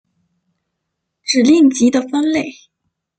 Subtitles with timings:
[1.21, 2.49] 指令集的分类